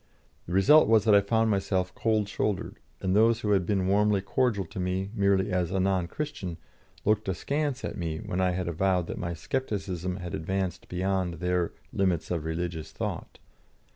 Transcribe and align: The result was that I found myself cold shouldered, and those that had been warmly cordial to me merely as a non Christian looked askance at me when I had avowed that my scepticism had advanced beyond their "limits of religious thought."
The 0.47 0.53
result 0.53 0.87
was 0.87 1.03
that 1.05 1.13
I 1.13 1.21
found 1.21 1.51
myself 1.51 1.93
cold 1.93 2.27
shouldered, 2.27 2.77
and 3.01 3.15
those 3.15 3.43
that 3.43 3.49
had 3.49 3.67
been 3.67 3.85
warmly 3.85 4.19
cordial 4.19 4.65
to 4.65 4.79
me 4.79 5.11
merely 5.13 5.51
as 5.51 5.69
a 5.69 5.79
non 5.79 6.07
Christian 6.07 6.57
looked 7.05 7.29
askance 7.29 7.85
at 7.85 7.99
me 7.99 8.17
when 8.17 8.41
I 8.41 8.49
had 8.53 8.67
avowed 8.67 9.05
that 9.05 9.19
my 9.19 9.35
scepticism 9.35 10.15
had 10.17 10.33
advanced 10.33 10.89
beyond 10.89 11.35
their 11.35 11.73
"limits 11.93 12.31
of 12.31 12.45
religious 12.45 12.91
thought." 12.91 13.37